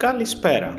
Καλησπέρα. 0.00 0.74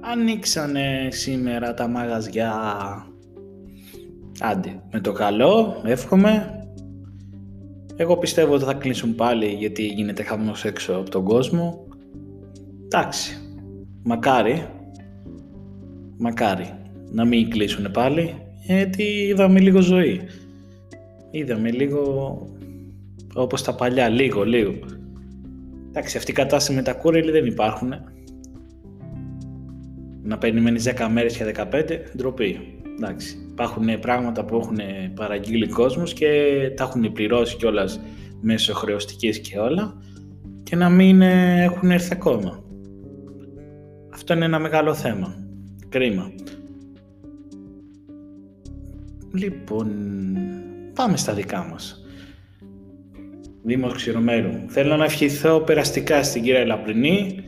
Ανοίξανε 0.00 1.08
σήμερα 1.10 1.74
τα 1.74 1.88
μαγαζιά. 1.88 2.52
Άντε, 4.40 4.82
με 4.92 5.00
το 5.00 5.12
καλό, 5.12 5.82
εύχομαι. 5.84 6.62
Εγώ 7.96 8.16
πιστεύω 8.16 8.54
ότι 8.54 8.64
θα 8.64 8.74
κλείσουν 8.74 9.14
πάλι 9.14 9.46
γιατί 9.46 9.86
γίνεται 9.86 10.22
χαμός 10.22 10.64
έξω 10.64 10.92
από 10.92 11.10
τον 11.10 11.24
κόσμο. 11.24 11.86
Εντάξει, 12.84 13.36
μακάρι, 14.02 14.66
μακάρι 16.18 16.74
να 17.10 17.24
μην 17.24 17.50
κλείσουν 17.50 17.90
πάλι 17.90 18.34
γιατί 18.66 19.02
είδαμε 19.02 19.60
λίγο 19.60 19.80
ζωή. 19.80 20.20
Είδαμε 21.30 21.70
λίγο 21.70 22.02
όπως 23.34 23.62
τα 23.62 23.74
παλιά, 23.74 24.08
λίγο, 24.08 24.44
λίγο. 24.44 24.72
Εντάξει, 25.88 26.16
αυτή 26.16 26.30
η 26.30 26.34
κατάσταση 26.34 26.76
με 26.76 26.82
τα 26.82 26.92
κούρελη 26.92 27.30
δεν 27.30 27.46
υπάρχουν. 27.46 27.92
Να 30.22 30.38
περιμένεις 30.38 30.84
10 30.84 31.08
μέρες 31.12 31.36
και 31.36 31.44
15, 31.44 32.00
ντροπή. 32.16 32.80
Εντάξει, 32.96 33.36
υπάρχουν 33.50 33.98
πράγματα 34.00 34.44
που 34.44 34.56
έχουν 34.56 34.78
παραγγείλει 35.14 35.68
κόσμος 35.68 36.12
και 36.12 36.26
τα 36.76 36.84
έχουν 36.84 37.12
πληρώσει 37.12 37.56
κιόλας 37.56 38.00
μέσω 38.40 38.74
χρεωστικής 38.74 39.38
και 39.38 39.58
όλα 39.58 40.02
και 40.62 40.76
να 40.76 40.88
μην 40.88 41.22
έχουν 41.22 41.90
έρθει 41.90 42.12
ακόμα. 42.12 42.62
Αυτό 44.14 44.34
είναι 44.34 44.44
ένα 44.44 44.58
μεγάλο 44.58 44.94
θέμα. 44.94 45.34
Κρίμα. 45.88 46.32
Λοιπόν, 49.32 49.88
πάμε 50.94 51.16
στα 51.16 51.32
δικά 51.32 51.66
μας. 51.70 52.02
Δήμος 53.62 53.94
Ξηρομέρου. 53.94 54.50
Θέλω 54.66 54.96
να 54.96 55.04
ευχηθώ 55.04 55.60
περαστικά 55.60 56.22
στην 56.22 56.42
κυρία 56.42 56.66
Λαπρινή. 56.66 57.44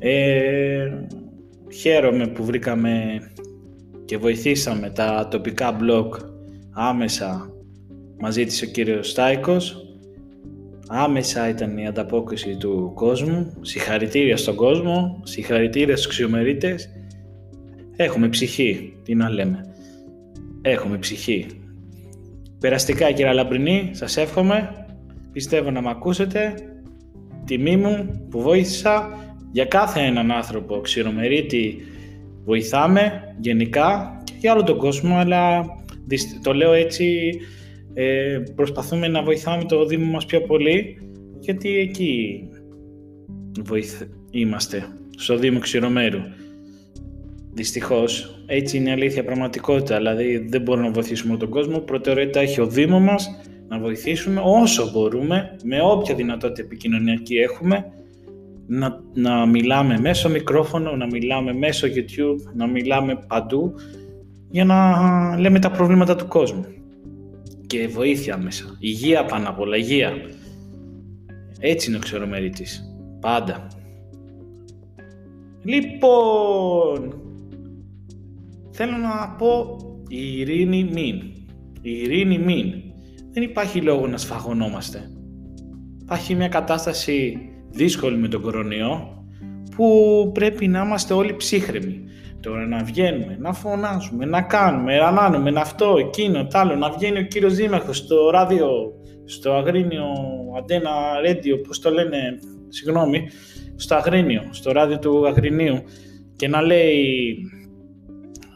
Ε, 0.00 0.90
χαίρομαι 1.74 2.26
που 2.26 2.44
βρήκαμε 2.44 3.20
και 4.04 4.18
βοηθήσαμε 4.18 4.90
τα 4.90 5.28
τοπικά 5.30 5.76
blog 5.80 6.08
άμεσα 6.70 7.52
μαζί 8.20 8.44
της 8.44 8.62
ο 8.62 8.66
κύριος 8.66 9.10
Στάικος. 9.10 9.82
Άμεσα 10.88 11.48
ήταν 11.48 11.78
η 11.78 11.86
ανταπόκριση 11.86 12.56
του 12.56 12.92
κόσμου. 12.94 13.52
Συγχαρητήρια 13.60 14.36
στον 14.36 14.54
κόσμο, 14.54 15.20
συγχαρητήρια 15.24 15.96
στους 15.96 16.08
ξιομερίτες. 16.08 16.88
Έχουμε 17.96 18.28
ψυχή, 18.28 18.92
τι 19.04 19.14
να 19.14 19.28
λέμε. 19.28 19.74
Έχουμε 20.62 20.98
ψυχή. 20.98 21.46
Περαστικά 22.60 23.12
κύριε 23.12 23.32
Λαμπρινή, 23.32 23.90
σας 23.92 24.16
εύχομαι 24.16 24.86
πιστεύω 25.38 25.70
να 25.70 25.82
με 25.82 25.90
ακούσετε. 25.90 26.54
Τιμή 27.44 27.76
μου 27.76 28.26
που 28.30 28.40
βοήθησα 28.40 29.18
για 29.52 29.64
κάθε 29.64 30.00
έναν 30.00 30.30
άνθρωπο 30.30 30.80
ξηρομερίτη 30.80 31.76
βοηθάμε 32.44 33.34
γενικά 33.40 34.20
και 34.24 34.32
για 34.38 34.52
όλο 34.52 34.62
τον 34.62 34.78
κόσμο 34.78 35.16
αλλά 35.16 35.64
το 36.42 36.54
λέω 36.54 36.72
έτσι 36.72 37.30
ε, 37.94 38.38
προσπαθούμε 38.54 39.08
να 39.08 39.22
βοηθάμε 39.22 39.64
το 39.64 39.84
Δήμο 39.84 40.10
μας 40.10 40.26
πιο 40.26 40.40
πολύ 40.40 40.98
γιατί 41.38 41.78
εκεί 41.78 42.42
βοηθ... 43.64 44.02
είμαστε 44.30 44.86
στο 45.16 45.36
Δήμο 45.36 45.58
Ξηρομέρου. 45.58 46.20
Δυστυχώς 47.52 48.42
έτσι 48.46 48.76
είναι 48.76 48.88
η 48.88 48.92
αλήθεια 48.92 49.24
πραγματικότητα 49.24 49.96
δηλαδή 49.96 50.38
δεν 50.48 50.62
μπορούμε 50.62 50.86
να 50.86 50.92
βοηθήσουμε 50.92 51.36
τον 51.36 51.48
κόσμο 51.48 51.78
προτεραιότητα 51.78 52.40
έχει 52.40 52.60
ο 52.60 52.66
Δήμος 52.66 53.00
μας 53.00 53.40
να 53.68 53.78
βοηθήσουμε 53.78 54.40
όσο 54.44 54.90
μπορούμε, 54.90 55.56
με 55.64 55.80
όποια 55.82 56.14
δυνατότητα 56.14 56.62
επικοινωνιακή 56.62 57.36
έχουμε, 57.36 57.92
να, 58.66 59.00
να 59.14 59.46
μιλάμε 59.46 59.98
μέσω 59.98 60.28
μικρόφωνο, 60.28 60.96
να 60.96 61.06
μιλάμε 61.06 61.52
μέσω 61.52 61.86
YouTube, 61.86 62.52
να 62.54 62.66
μιλάμε 62.66 63.24
παντού 63.26 63.74
για 64.50 64.64
να 64.64 64.96
λέμε 65.38 65.58
τα 65.58 65.70
προβλήματα 65.70 66.16
του 66.16 66.26
κόσμου. 66.26 66.66
Και 67.66 67.88
βοήθεια 67.88 68.38
μέσα. 68.38 68.76
Υγεία 68.78 69.24
πάνω 69.24 69.48
απ' 69.48 69.60
όλα, 69.60 69.76
υγεία. 69.76 70.12
Έτσι 71.60 71.88
είναι 71.88 71.96
ο 71.96 72.00
ξερομερίτης. 72.00 72.94
Πάντα. 73.20 73.66
Λοιπόν, 75.62 77.22
θέλω 78.70 78.96
να 78.96 79.34
πω 79.38 79.76
η 80.08 80.38
ειρήνη 80.38 80.84
μην. 80.92 81.22
Η 81.82 81.90
ειρήνη 81.90 82.38
μην 82.38 82.87
δεν 83.30 83.42
υπάρχει 83.42 83.80
λόγο 83.80 84.06
να 84.06 84.16
σφαγωνόμαστε. 84.16 85.10
Υπάρχει 86.02 86.34
μια 86.34 86.48
κατάσταση 86.48 87.38
δύσκολη 87.70 88.16
με 88.16 88.28
τον 88.28 88.42
κορονοϊό 88.42 89.24
που 89.76 90.30
πρέπει 90.34 90.68
να 90.68 90.82
είμαστε 90.84 91.14
όλοι 91.14 91.36
ψύχρεμοι. 91.36 92.02
Τώρα 92.40 92.66
να 92.66 92.82
βγαίνουμε, 92.84 93.36
να 93.40 93.52
φωνάζουμε, 93.52 94.24
να 94.24 94.42
κάνουμε, 94.42 94.96
να 94.96 95.06
ανάνουμε, 95.06 95.50
να 95.50 95.60
αυτό, 95.60 95.96
εκείνο, 95.98 96.46
τ' 96.46 96.56
άλλο, 96.56 96.76
να 96.76 96.90
βγαίνει 96.90 97.18
ο 97.18 97.22
κύριος 97.22 97.54
Δήμαρχος 97.54 97.96
στο 97.96 98.30
ράδιο, 98.30 98.68
στο 99.24 99.52
Αγρίνιο 99.52 100.04
Αντένα 100.58 100.90
Radio, 101.26 101.66
πώς 101.66 101.80
το 101.80 101.90
λένε, 101.90 102.18
συγγνώμη, 102.68 103.28
στο 103.76 103.94
Αγρίνιο, 103.94 104.42
στο 104.50 104.72
ράδιο 104.72 104.98
του 104.98 105.26
Αγρινίου 105.26 105.82
και 106.36 106.48
να 106.48 106.62
λέει 106.62 107.36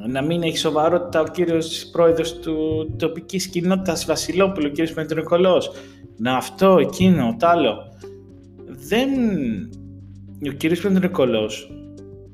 να 0.06 0.22
μην 0.22 0.42
έχει 0.42 0.56
σοβαρότητα 0.56 1.20
ο 1.20 1.24
κύριος 1.24 1.88
πρόεδρος 1.92 2.38
του 2.38 2.86
τοπικής 2.98 3.46
κοινότητας 3.46 4.04
Βασιλόπουλου, 4.04 4.66
ο 4.70 4.72
κύριος 4.72 4.92
Πεντρικολός. 4.92 5.70
Να 6.16 6.36
αυτό, 6.36 6.78
εκείνο, 6.78 7.36
τ' 7.38 7.44
άλλο. 7.44 7.76
Δεν... 8.66 9.08
Ο 10.46 10.50
κύριος 10.50 10.80
Πεντρικολός 10.80 11.70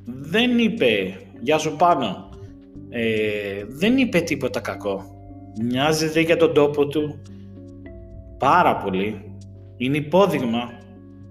δεν 0.05 0.59
είπε 0.59 1.17
«Γεια 1.41 1.59
σου 1.59 1.77
πάνω». 1.77 2.29
Ε, 2.91 3.65
δεν 3.69 3.99
είπε 3.99 4.21
τίποτα 4.21 4.61
κακό. 4.61 5.05
Μοιάζεται 5.62 6.21
για 6.21 6.37
τον 6.37 6.55
τόπο 6.55 6.87
του 6.87 7.21
πάρα 8.39 8.77
πολύ. 8.77 9.23
Είναι 9.77 9.97
υπόδειγμα 9.97 10.71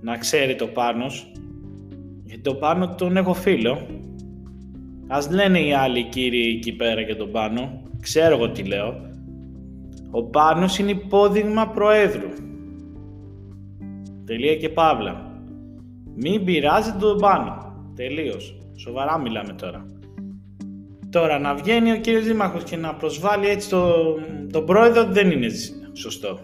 να 0.02 0.18
ξέρει 0.18 0.56
το 0.56 0.68
Πάνος. 0.68 1.32
Γιατί 2.24 2.42
το 2.42 2.54
Πάνο 2.54 2.96
τον 2.96 3.18
έχω 3.18 3.34
φίλο 3.34 3.88
Ας 5.08 5.30
λένε 5.32 5.60
οι 5.60 5.74
άλλοι 5.74 6.04
κύριοι 6.04 6.56
εκεί 6.58 6.72
πέρα 6.72 7.02
για 7.02 7.16
τον 7.16 7.32
Πάνο. 7.32 7.82
Ξέρω 8.02 8.36
εγώ 8.36 8.50
τι 8.50 8.64
λέω. 8.64 9.06
Ο 10.12 10.24
Πάνος 10.24 10.80
είναι 10.80 10.92
υπόδειγμα 10.92 11.68
Προέδρου. 11.68 12.30
Τελεία 14.26 14.56
και 14.56 14.70
παύλα. 14.70 15.42
Μην 16.16 16.44
πειράζετε 16.44 16.98
τον 17.00 17.18
Πάνο. 17.18 17.74
Τελείως. 17.96 18.56
Σοβαρά 18.76 19.20
μιλάμε 19.20 19.54
τώρα. 19.54 19.86
Τώρα 21.10 21.40
να 21.40 21.56
βγαίνει 21.56 21.92
ο 21.92 21.98
κύριος 21.98 22.26
Δήμαρχος 22.26 22.64
και 22.64 22.76
να 22.76 22.94
προσβάλλει 22.94 23.48
έτσι 23.48 23.70
τον 23.70 24.16
το 24.52 24.62
πρόεδρο 24.62 25.06
δεν 25.06 25.32
είναι 25.32 25.48
σωστό. 25.94 26.40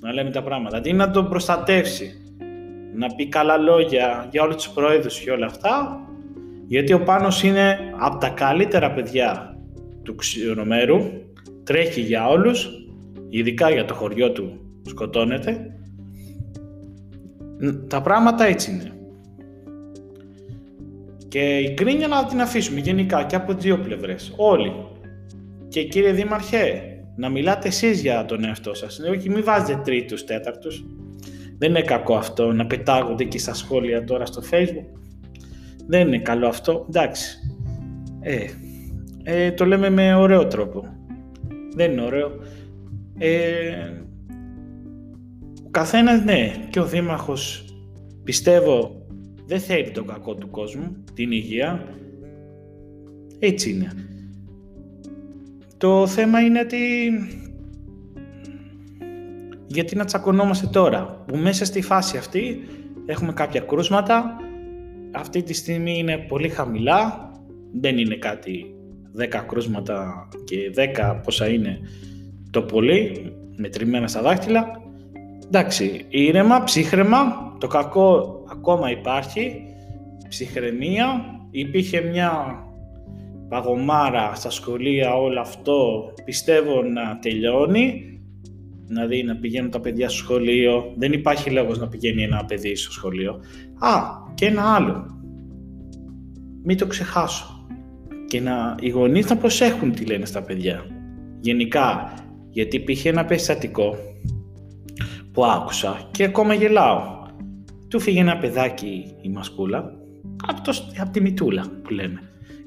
Να 0.00 0.12
λέμε 0.12 0.30
τα 0.30 0.42
πράγματα. 0.42 0.76
Αντί 0.76 0.92
να 0.92 1.10
τον 1.10 1.28
προστατεύσει, 1.28 2.12
να 2.94 3.06
πει 3.06 3.28
καλά 3.28 3.56
λόγια 3.56 4.28
για 4.30 4.42
όλους 4.42 4.54
τους 4.54 4.68
πρόεδρους 4.68 5.18
και 5.18 5.30
όλα 5.30 5.46
αυτά, 5.46 6.00
γιατί 6.72 6.92
ο 6.92 7.02
Πάνος 7.02 7.42
είναι 7.42 7.78
από 7.98 8.18
τα 8.18 8.28
καλύτερα 8.28 8.92
παιδιά 8.92 9.56
του 10.02 10.14
ξηρομέρου, 10.14 10.98
τρέχει 11.64 12.00
για 12.00 12.28
όλους, 12.28 12.68
ειδικά 13.28 13.70
για 13.70 13.84
το 13.84 13.94
χωριό 13.94 14.32
του 14.32 14.60
σκοτώνεται. 14.86 15.76
Τα 17.86 18.00
πράγματα 18.00 18.44
έτσι 18.44 18.70
είναι. 18.70 18.92
Και 21.28 21.58
η 21.58 21.74
κρίνια 21.74 22.08
να 22.08 22.24
την 22.24 22.40
αφήσουμε 22.40 22.80
γενικά 22.80 23.24
και 23.24 23.36
από 23.36 23.52
δύο 23.52 23.78
πλευρές, 23.78 24.32
όλοι. 24.36 24.72
Και 25.68 25.82
κύριε 25.84 26.12
Δήμαρχε, 26.12 26.82
να 27.16 27.28
μιλάτε 27.28 27.68
εσείς 27.68 28.00
για 28.00 28.24
τον 28.24 28.44
εαυτό 28.44 28.74
σας, 28.74 28.98
όχι 28.98 29.30
μην 29.30 29.44
βάζετε 29.44 29.80
τρίτους, 29.84 30.24
τέταρτους. 30.24 30.84
Δεν 31.58 31.70
είναι 31.70 31.82
κακό 31.82 32.14
αυτό 32.14 32.52
να 32.52 32.66
πετάγονται 32.66 33.24
και 33.24 33.38
στα 33.38 33.54
σχόλια 33.54 34.04
τώρα 34.04 34.26
στο 34.26 34.42
facebook 34.50 35.01
δεν 35.86 36.06
είναι 36.06 36.18
καλό 36.18 36.46
αυτό. 36.46 36.86
Εντάξει. 36.88 37.38
Ε, 38.20 38.46
ε, 39.22 39.52
το 39.52 39.64
λέμε 39.66 39.90
με 39.90 40.14
ωραίο 40.14 40.46
τρόπο. 40.46 40.96
Δεν 41.74 41.92
είναι 41.92 42.02
ωραίο. 42.02 42.30
Ε, 43.18 43.90
ο 45.66 45.70
καθένας, 45.70 46.24
ναι, 46.24 46.52
και 46.70 46.80
ο 46.80 46.86
Δήμαρχος 46.86 47.64
πιστεύω 48.24 49.06
δεν 49.46 49.60
θέλει 49.60 49.90
το 49.90 50.04
κακό 50.04 50.34
του 50.34 50.50
κόσμου, 50.50 51.04
την 51.14 51.32
υγεία. 51.32 51.84
Έτσι 53.38 53.70
είναι. 53.70 53.92
Το 55.76 56.06
θέμα 56.06 56.40
είναι 56.40 56.60
ότι 56.60 56.78
γιατί 59.66 59.96
να 59.96 60.04
τσακωνόμαστε 60.04 60.66
τώρα, 60.66 61.24
που 61.26 61.36
μέσα 61.36 61.64
στη 61.64 61.82
φάση 61.82 62.16
αυτή 62.16 62.60
έχουμε 63.06 63.32
κάποια 63.32 63.60
κρούσματα, 63.60 64.36
αυτή 65.14 65.42
τη 65.42 65.52
στιγμή 65.52 65.98
είναι 65.98 66.18
πολύ 66.18 66.48
χαμηλά, 66.48 67.30
δεν 67.72 67.98
είναι 67.98 68.14
κάτι 68.14 68.74
10 69.18 69.44
κρούσματα 69.46 70.28
και 70.44 70.56
10 70.96 71.20
πόσα 71.24 71.48
είναι 71.48 71.78
το 72.50 72.62
πολύ, 72.62 73.32
μετρημένα 73.56 74.06
στα 74.06 74.22
δάχτυλα. 74.22 74.82
Εντάξει, 75.46 76.04
ήρεμα, 76.08 76.64
ψύχρεμα, 76.64 77.52
το 77.60 77.66
κακό 77.66 78.44
ακόμα 78.50 78.90
υπάρχει, 78.90 79.66
ψυχραιμία, 80.28 81.24
υπήρχε 81.50 82.00
μια 82.00 82.56
παγωμάρα 83.48 84.34
στα 84.34 84.50
σχολεία 84.50 85.14
όλο 85.14 85.40
αυτό, 85.40 86.12
πιστεύω 86.24 86.82
να 86.82 87.18
τελειώνει, 87.18 88.02
δηλαδή 88.86 89.22
να 89.22 89.36
πηγαίνουν 89.36 89.70
τα 89.70 89.80
παιδιά 89.80 90.08
στο 90.08 90.18
σχολείο, 90.18 90.92
δεν 90.96 91.12
υπάρχει 91.12 91.50
λόγος 91.50 91.78
να 91.78 91.88
πηγαίνει 91.88 92.22
ένα 92.22 92.44
παιδί 92.44 92.76
στο 92.76 92.92
σχολείο. 92.92 93.40
Α, 93.78 94.00
και 94.34 94.46
ένα 94.46 94.74
άλλο, 94.74 95.06
μην 96.64 96.76
το 96.76 96.86
ξεχάσω, 96.86 97.66
και 98.28 98.40
να, 98.40 98.76
οι 98.80 98.88
γονείς 98.88 99.30
να 99.30 99.36
προσέχουν 99.36 99.92
τι 99.92 100.04
λένε 100.04 100.24
στα 100.24 100.42
παιδιά. 100.42 100.86
Γενικά, 101.40 102.14
γιατί 102.50 102.76
υπήρχε 102.76 103.08
ένα 103.08 103.24
περιστατικό 103.24 103.96
που 105.32 105.44
άκουσα 105.44 106.08
και 106.10 106.24
ακόμα 106.24 106.54
γελάω. 106.54 107.20
Του 107.88 108.00
φύγε 108.00 108.20
ένα 108.20 108.38
παιδάκι 108.38 109.14
η 109.20 109.28
μασκούλα 109.28 109.94
από, 110.46 110.62
το, 110.62 110.72
από 111.00 111.10
τη 111.10 111.20
μητούλα 111.20 111.64
που 111.82 111.92
λέμε. 111.92 112.20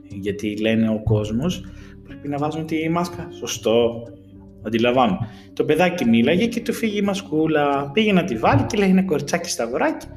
Γιατί 0.04 0.58
λένε 0.58 0.90
ο 0.90 1.02
κόσμος 1.04 1.64
πρέπει 2.04 2.28
να 2.28 2.38
βάζουν 2.38 2.66
τη 2.66 2.90
μάσκα. 2.90 3.28
Σωστό, 3.32 4.04
αντιλαμβάνω. 4.66 5.28
Το 5.54 5.64
παιδάκι 5.64 6.06
μίλαγε 6.06 6.46
και 6.46 6.62
του 6.62 6.74
φύγει 6.74 6.98
η 6.98 7.02
μασκούλα. 7.02 7.92
Πήγε 7.92 8.14
να 8.14 8.24
τη 8.24 8.38
βάλει 8.38 8.64
και 8.64 8.78
λέει 8.78 8.90
ένα 8.90 9.04
κοριτσάκι 9.04 9.50
στα 9.50 9.64
αγοράκι. 9.64 10.08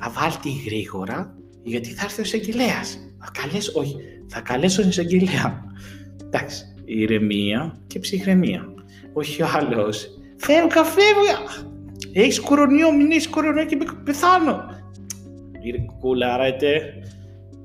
Θα 0.00 0.10
βάλει 0.10 0.34
τη 0.42 0.50
γρήγορα 0.66 1.36
γιατί 1.62 1.88
θα 1.88 2.04
έρθει 2.04 2.20
ο 2.20 2.24
εισαγγελέας. 2.24 2.98
Θα 3.18 3.30
καλέσω, 3.40 3.72
όχι, 3.74 3.96
θα 4.28 4.40
καλέσω 4.40 4.80
τον 4.80 4.90
εισαγγελέα. 4.90 5.64
Εντάξει, 6.24 6.64
ηρεμία 6.84 7.76
και 7.86 7.98
ψυχραιμία. 7.98 8.74
Όχι 9.12 9.42
ο 9.42 9.46
άλλος. 9.54 10.08
Θέλω 10.36 10.66
καφέ, 10.66 11.00
έχεις 12.12 12.40
κορονοϊό, 12.40 12.92
μην 12.92 13.10
έχεις 13.10 13.28
κορονοϊό 13.28 13.66
και 13.66 13.78
πεθάνω. 14.04 14.64
Κουλάρετε 16.00 16.82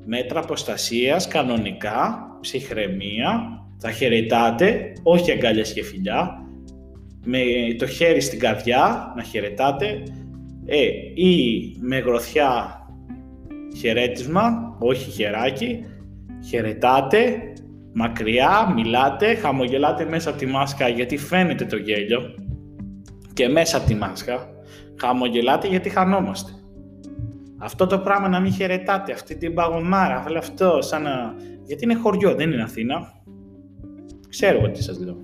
μέτρα 0.06 0.42
προστασίας 0.42 1.28
κανονικά, 1.28 2.28
ψυχραιμία, 2.42 3.61
θα 3.84 3.92
χαιρετάτε, 3.92 4.94
όχι 5.04 5.32
αγκάλια 5.32 5.64
και 5.64 5.84
φιλιά, 5.84 6.46
με 7.26 7.40
το 7.78 7.88
χέρι 7.88 8.22
στην 8.22 8.40
καρδιά 8.40 9.14
να 9.16 9.24
χαιρετάτε 9.24 10.04
ε, 10.66 10.86
ή 11.16 11.62
με 11.80 11.98
γροθιά 11.98 12.80
χαιρέτισμα, 13.78 14.76
όχι 14.80 15.12
χεράκι, 15.12 15.86
χαιρετάτε, 16.48 17.54
μακριά, 17.94 18.74
μιλάτε, 18.76 19.36
χαμογελάτε 19.36 20.06
μέσα 20.06 20.30
από 20.30 20.40
τη 20.40 20.46
μάσκα 20.46 20.88
γιατί 20.88 21.18
φαίνεται 21.18 21.66
το 21.66 21.78
γέλιο 21.78 22.22
και 23.34 23.48
μέσα 23.48 23.78
από 23.78 23.88
τη 23.88 23.96
μάσκα 23.96 24.50
χαμογελάτε 25.00 25.68
γιατί 25.68 25.90
χανόμαστε. 25.90 26.52
Αυτό 27.58 27.88
το 27.88 28.00
πράγμα 28.00 28.28
να 28.28 28.40
μην 28.40 28.52
χαιρετάτε, 28.52 29.12
αυτή 29.12 29.38
την 29.38 29.54
παγωμάρα, 29.54 30.26
αυτό 30.38 30.82
σαν 30.82 31.02
να... 31.02 31.36
Γιατί 31.66 31.84
είναι 31.84 31.96
χωριό, 31.96 32.36
δεν 32.36 32.52
είναι 32.52 32.64
Αθήνα. 32.64 33.14
Ξέρω 34.32 34.58
εγώ 34.58 34.72
τι 34.72 34.84
σας 34.84 35.00
λέω. 35.00 35.18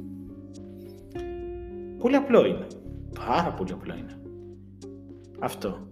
Πολύ 1.98 2.16
απλό 2.16 2.46
είναι. 2.46 2.68
Πάρα 3.26 3.54
πολύ 3.58 3.72
απλό 3.72 3.94
είναι. 3.94 4.22
Αυτό. 5.40 5.88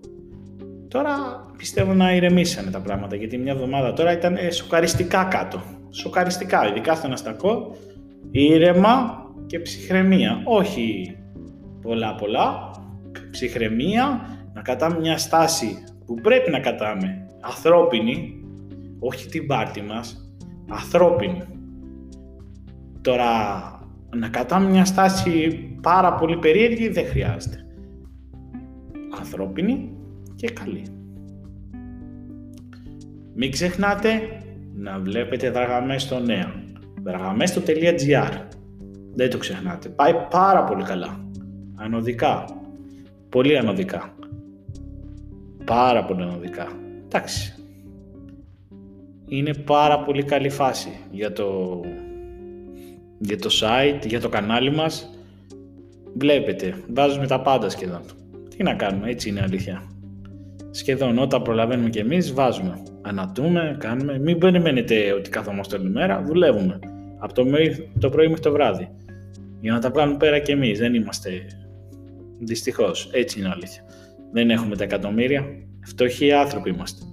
Τώρα 0.88 1.15
πιστεύω 1.57 1.94
να 1.94 2.15
ηρεμήσανε 2.15 2.71
τα 2.71 2.81
πράγματα 2.81 3.15
γιατί 3.15 3.38
μια 3.38 3.51
εβδομάδα 3.51 3.94
τώρα 3.94 4.12
ήταν 4.12 4.35
ε, 4.35 4.51
σοκαριστικά 4.51 5.23
κάτω. 5.23 5.62
Σοκαριστικά, 5.89 6.67
ειδικά 6.67 6.95
στον 6.95 7.12
αστακό, 7.12 7.75
ήρεμα 8.31 9.25
και 9.45 9.59
ψυχραιμία. 9.59 10.41
Όχι 10.44 11.17
πολλά 11.81 12.15
πολλά, 12.15 12.71
ψυχραιμία, 13.31 14.29
να 14.53 14.62
κατάμε 14.62 15.00
μια 15.00 15.17
στάση 15.17 15.83
που 16.06 16.13
πρέπει 16.15 16.51
να 16.51 16.59
κατάμε, 16.59 17.27
ανθρώπινη, 17.41 18.44
όχι 19.00 19.27
την 19.27 19.47
πάρτη 19.47 19.81
μας, 19.81 20.29
ανθρώπινη. 20.69 21.55
Τώρα, 23.06 23.30
να 24.16 24.30
κατάμε 24.30 24.69
μια 24.69 24.86
στάση 24.86 25.60
πάρα 25.81 26.13
πολύ 26.13 26.38
περίεργη 26.38 26.88
δεν 26.90 27.06
χρειάζεται. 27.06 27.66
Ανθρώπινη 29.19 29.98
και 30.36 30.50
καλή. 30.50 30.84
Μην 33.34 33.52
ξεχνάτε 33.52 34.10
να 34.74 35.00
βλέπετε 35.00 35.50
δραγαμές 35.50 36.02
στο 36.02 36.19
νέο. 36.19 36.52
Δραγαμές.gr 37.04 38.31
Δεν 39.13 39.30
το 39.30 39.38
ξεχνάτε. 39.38 39.90
Πάει 39.90 40.13
πάρα 40.30 40.63
πολύ 40.63 40.84
καλά. 40.84 41.19
Ανωδικά. 41.75 42.46
Πολύ 43.30 43.58
ανωδικά. 43.58 44.16
Πάρα 45.66 46.06
πολύ 46.06 46.22
ανωδικά. 46.22 46.68
Εντάξει. 47.06 47.54
Είναι 49.28 49.54
πάρα 49.54 50.00
πολύ 50.00 50.24
καλή 50.24 50.50
φάση 50.50 51.00
για 51.12 51.31
το, 51.31 51.81
για 53.17 53.38
το 53.38 53.50
site, 53.62 54.06
για 54.06 54.21
το 54.21 54.29
κανάλι 54.29 54.71
μας. 54.71 55.09
Βλέπετε, 56.17 56.75
βάζουμε 56.94 57.27
τα 57.27 57.41
πάντα 57.41 57.69
σχεδόν. 57.69 58.01
Τι 58.57 58.63
να 58.63 58.73
κάνουμε, 58.73 59.09
έτσι 59.09 59.29
είναι 59.29 59.41
αλήθεια. 59.41 59.83
Σχεδόν 60.71 61.17
όταν 61.17 61.41
προλαβαίνουμε 61.41 61.89
και 61.89 62.00
εμείς 62.00 62.33
βάζουμε. 62.33 62.83
Ανατούμε, 63.01 63.75
κάνουμε. 63.79 64.19
Μην 64.19 64.38
περιμένετε 64.38 65.13
ότι 65.13 65.29
καθόμαστε 65.29 65.77
όλη 65.77 65.89
μέρα, 65.89 66.23
δουλεύουμε. 66.23 66.79
Από 67.17 67.33
το, 67.33 67.45
το 68.00 68.09
πρωί 68.09 68.27
μέχρι 68.27 68.41
το 68.41 68.51
βράδυ. 68.51 68.89
Για 69.62 69.71
να 69.71 69.79
τα 69.79 69.89
βγάλουμε 69.89 70.17
πέρα 70.17 70.39
και 70.39 70.51
εμείς. 70.51 70.79
Δεν 70.79 70.94
είμαστε 70.94 71.45
Δυστυχώς, 72.39 73.09
έτσι 73.12 73.39
είναι 73.39 73.50
αλήθεια. 73.50 73.81
Δεν 74.31 74.50
έχουμε 74.50 74.75
τα 74.75 74.83
εκατομμύρια. 74.83 75.45
Φτωχοί 75.81 76.31
άνθρωποι 76.31 76.69
είμαστε. 76.69 77.06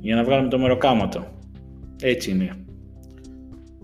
Για 0.00 0.16
να 0.16 0.24
βγάλουμε 0.24 0.48
το 0.48 0.58
μεροκάματο. 0.58 1.26
Έτσι 2.02 2.30
είναι. 2.30 2.61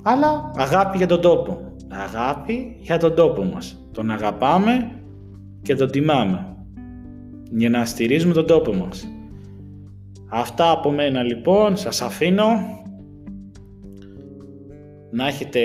Αλλά 0.02 0.50
αγάπη 0.56 0.96
για 0.96 1.06
τον 1.06 1.20
τόπο. 1.20 1.72
Αγάπη 1.88 2.76
για 2.80 2.98
τον 2.98 3.14
τόπο 3.14 3.44
μας. 3.44 3.88
Τον 3.92 4.10
αγαπάμε 4.10 4.90
και 5.62 5.74
τον 5.74 5.90
τιμάμε. 5.90 6.56
Για 7.50 7.70
να 7.70 7.84
στηρίζουμε 7.84 8.32
τον 8.34 8.46
τόπο 8.46 8.72
μας. 8.72 9.08
Αυτά 10.30 10.70
από 10.70 10.90
μένα 10.90 11.22
λοιπόν. 11.22 11.76
Σας 11.76 12.02
αφήνω. 12.02 12.46
Να 15.10 15.26
έχετε 15.26 15.60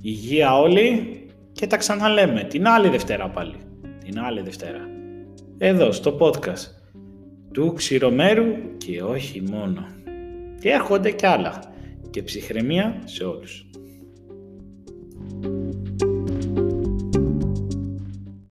υγεία 0.00 0.58
όλοι 0.58 1.12
και 1.52 1.66
τα 1.66 1.76
ξαναλέμε 1.76 2.42
την 2.42 2.66
άλλη 2.66 2.88
Δευτέρα 2.88 3.28
πάλι 3.28 3.54
την 4.10 4.20
άλλη 4.20 4.40
Δευτέρα. 4.40 4.78
Εδώ 5.58 5.92
στο 5.92 6.16
podcast 6.20 6.66
του 7.52 7.72
Ξηρομέρου 7.72 8.44
και 8.76 9.02
όχι 9.02 9.42
μόνο. 9.50 9.86
Και 10.60 10.68
έρχονται 10.70 11.10
κι 11.10 11.26
άλλα 11.26 11.62
και 12.10 12.22
ψυχραιμία 12.22 13.02
σε 13.04 13.24
όλους. 13.24 13.66